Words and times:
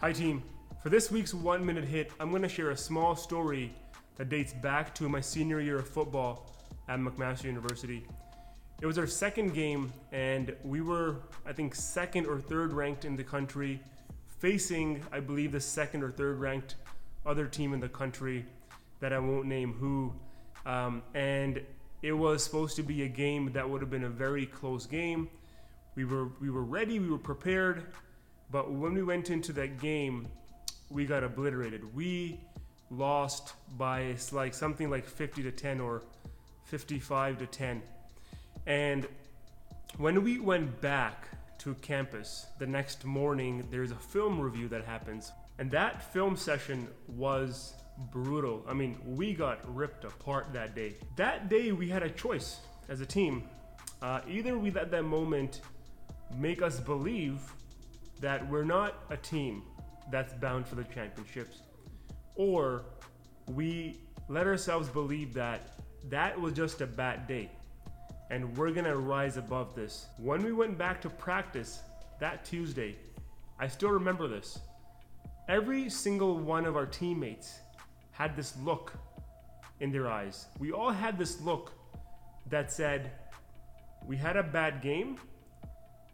Hi, 0.00 0.12
team. 0.12 0.44
For 0.80 0.90
this 0.90 1.10
week's 1.10 1.34
one 1.34 1.66
minute 1.66 1.84
HIIT, 1.84 2.10
I'm 2.20 2.30
going 2.30 2.42
to 2.42 2.48
share 2.48 2.70
a 2.70 2.76
small 2.76 3.16
story 3.16 3.74
that 4.14 4.28
dates 4.28 4.52
back 4.52 4.94
to 4.94 5.08
my 5.08 5.20
senior 5.20 5.60
year 5.60 5.80
of 5.80 5.88
football 5.88 6.54
at 6.86 7.00
McMaster 7.00 7.46
University. 7.46 8.06
It 8.80 8.86
was 8.86 8.96
our 8.96 9.08
second 9.08 9.54
game, 9.54 9.92
and 10.12 10.54
we 10.62 10.82
were, 10.82 11.16
I 11.44 11.52
think, 11.52 11.74
second 11.74 12.26
or 12.26 12.38
third 12.38 12.72
ranked 12.72 13.06
in 13.06 13.16
the 13.16 13.24
country, 13.24 13.80
facing, 14.38 15.02
I 15.10 15.18
believe, 15.18 15.50
the 15.50 15.60
second 15.60 16.04
or 16.04 16.12
third 16.12 16.38
ranked 16.38 16.76
other 17.26 17.48
team 17.48 17.74
in 17.74 17.80
the 17.80 17.88
country 17.88 18.46
that 19.00 19.12
I 19.12 19.18
won't 19.18 19.46
name 19.46 19.72
who. 19.72 20.14
Um, 20.64 21.02
and 21.14 21.60
it 22.02 22.12
was 22.12 22.44
supposed 22.44 22.76
to 22.76 22.84
be 22.84 23.02
a 23.02 23.08
game 23.08 23.50
that 23.50 23.68
would 23.68 23.80
have 23.80 23.90
been 23.90 24.04
a 24.04 24.08
very 24.08 24.46
close 24.46 24.86
game. 24.86 25.28
We 25.96 26.04
were 26.04 26.28
we 26.40 26.50
were 26.50 26.62
ready, 26.62 27.00
we 27.00 27.10
were 27.10 27.18
prepared, 27.18 27.82
but 28.50 28.70
when 28.72 28.94
we 28.94 29.02
went 29.02 29.30
into 29.30 29.52
that 29.54 29.78
game, 29.80 30.28
we 30.90 31.04
got 31.04 31.22
obliterated. 31.22 31.94
We 31.94 32.40
lost 32.90 33.54
by 33.76 34.16
like 34.32 34.54
something 34.54 34.90
like 34.90 35.06
50 35.06 35.42
to 35.42 35.52
10 35.52 35.80
or 35.80 36.02
55 36.64 37.38
to 37.38 37.46
10. 37.46 37.82
And 38.66 39.06
when 39.96 40.22
we 40.22 40.38
went 40.38 40.80
back 40.80 41.28
to 41.58 41.74
campus 41.74 42.46
the 42.58 42.66
next 42.66 43.04
morning, 43.04 43.66
there's 43.70 43.90
a 43.90 43.96
film 43.96 44.40
review 44.40 44.68
that 44.68 44.84
happens. 44.84 45.32
And 45.58 45.70
that 45.72 46.12
film 46.12 46.36
session 46.36 46.88
was 47.08 47.74
brutal. 48.12 48.64
I 48.68 48.74
mean, 48.74 48.96
we 49.04 49.34
got 49.34 49.58
ripped 49.74 50.04
apart 50.04 50.52
that 50.52 50.74
day. 50.74 50.94
That 51.16 51.48
day, 51.48 51.72
we 51.72 51.88
had 51.88 52.02
a 52.02 52.10
choice 52.10 52.60
as 52.88 53.00
a 53.00 53.06
team. 53.06 53.44
Uh, 54.00 54.20
either 54.28 54.56
we 54.56 54.70
let 54.70 54.90
that 54.92 55.02
moment 55.02 55.62
make 56.36 56.62
us 56.62 56.78
believe 56.78 57.40
that 58.20 58.48
we're 58.48 58.64
not 58.64 59.04
a 59.10 59.16
team 59.16 59.62
that's 60.10 60.32
bound 60.34 60.66
for 60.66 60.74
the 60.74 60.84
championships, 60.84 61.62
or 62.34 62.84
we 63.48 64.00
let 64.28 64.46
ourselves 64.46 64.88
believe 64.88 65.34
that 65.34 65.80
that 66.08 66.38
was 66.40 66.52
just 66.52 66.80
a 66.80 66.86
bad 66.86 67.26
day 67.26 67.50
and 68.30 68.56
we're 68.56 68.70
gonna 68.70 68.96
rise 68.96 69.36
above 69.36 69.74
this. 69.74 70.06
When 70.18 70.42
we 70.42 70.52
went 70.52 70.76
back 70.76 71.00
to 71.02 71.10
practice 71.10 71.80
that 72.20 72.44
Tuesday, 72.44 72.96
I 73.58 73.68
still 73.68 73.90
remember 73.90 74.28
this. 74.28 74.58
Every 75.48 75.88
single 75.88 76.38
one 76.38 76.66
of 76.66 76.76
our 76.76 76.86
teammates 76.86 77.58
had 78.12 78.36
this 78.36 78.54
look 78.62 78.92
in 79.80 79.90
their 79.90 80.08
eyes. 80.08 80.46
We 80.58 80.72
all 80.72 80.90
had 80.90 81.18
this 81.18 81.40
look 81.40 81.72
that 82.50 82.70
said, 82.70 83.12
We 84.06 84.16
had 84.16 84.36
a 84.36 84.42
bad 84.42 84.82
game, 84.82 85.18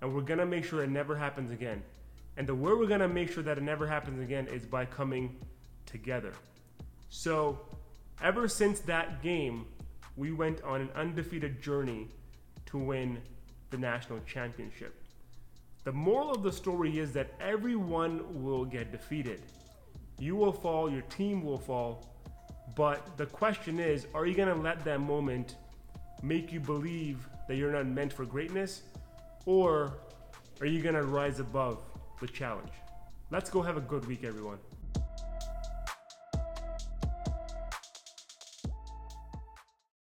and 0.00 0.14
we're 0.14 0.22
gonna 0.22 0.46
make 0.46 0.64
sure 0.64 0.82
it 0.82 0.90
never 0.90 1.16
happens 1.16 1.50
again. 1.50 1.82
And 2.36 2.46
the 2.46 2.54
way 2.54 2.72
we're 2.72 2.86
gonna 2.86 3.08
make 3.08 3.30
sure 3.30 3.42
that 3.42 3.58
it 3.58 3.62
never 3.62 3.86
happens 3.86 4.20
again 4.20 4.46
is 4.48 4.66
by 4.66 4.84
coming 4.84 5.36
together. 5.86 6.32
So, 7.08 7.60
ever 8.22 8.48
since 8.48 8.80
that 8.80 9.22
game, 9.22 9.66
we 10.16 10.32
went 10.32 10.62
on 10.62 10.80
an 10.80 10.90
undefeated 10.94 11.62
journey 11.62 12.08
to 12.66 12.78
win 12.78 13.18
the 13.70 13.78
national 13.78 14.20
championship. 14.26 14.94
The 15.84 15.92
moral 15.92 16.32
of 16.32 16.42
the 16.42 16.52
story 16.52 16.98
is 16.98 17.12
that 17.12 17.32
everyone 17.40 18.42
will 18.42 18.64
get 18.64 18.90
defeated. 18.90 19.40
You 20.18 20.34
will 20.34 20.52
fall, 20.52 20.90
your 20.90 21.02
team 21.02 21.44
will 21.44 21.58
fall. 21.58 22.12
But 22.74 23.16
the 23.16 23.26
question 23.26 23.78
is 23.78 24.06
are 24.14 24.26
you 24.26 24.34
going 24.34 24.48
to 24.48 24.60
let 24.60 24.84
that 24.84 25.00
moment 25.00 25.56
make 26.22 26.52
you 26.52 26.60
believe 26.60 27.28
that 27.46 27.56
you're 27.56 27.72
not 27.72 27.86
meant 27.86 28.12
for 28.12 28.24
greatness? 28.24 28.82
Or 29.46 29.94
are 30.60 30.66
you 30.66 30.82
going 30.82 30.96
to 30.96 31.04
rise 31.04 31.40
above 31.40 31.78
the 32.20 32.26
challenge? 32.26 32.72
Let's 33.30 33.48
go 33.48 33.62
have 33.62 33.76
a 33.76 33.80
good 33.80 34.04
week, 34.06 34.24
everyone. 34.24 34.58